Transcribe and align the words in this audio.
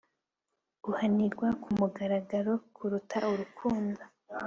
Guhanirwa 0.83 1.47
ku 1.61 1.69
mugaragaro 1.79 2.53
Kuruta 2.75 3.19
urukundo 3.33 4.01